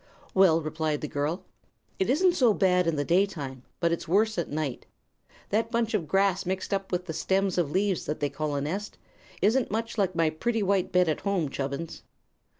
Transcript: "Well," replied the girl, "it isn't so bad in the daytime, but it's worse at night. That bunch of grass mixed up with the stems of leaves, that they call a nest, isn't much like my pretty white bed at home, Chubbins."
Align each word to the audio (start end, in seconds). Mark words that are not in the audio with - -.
"Well," 0.33 0.61
replied 0.63 1.01
the 1.01 1.07
girl, 1.07 1.45
"it 1.99 2.09
isn't 2.09 2.33
so 2.33 2.55
bad 2.55 2.87
in 2.87 2.95
the 2.95 3.05
daytime, 3.05 3.61
but 3.79 3.91
it's 3.91 4.07
worse 4.07 4.39
at 4.39 4.49
night. 4.49 4.87
That 5.49 5.69
bunch 5.69 5.93
of 5.93 6.07
grass 6.07 6.43
mixed 6.43 6.73
up 6.73 6.91
with 6.91 7.05
the 7.05 7.13
stems 7.13 7.59
of 7.59 7.69
leaves, 7.69 8.07
that 8.07 8.19
they 8.19 8.31
call 8.31 8.55
a 8.55 8.61
nest, 8.61 8.97
isn't 9.43 9.69
much 9.69 9.99
like 9.99 10.15
my 10.15 10.31
pretty 10.31 10.63
white 10.63 10.91
bed 10.91 11.07
at 11.07 11.19
home, 11.21 11.49
Chubbins." 11.49 12.01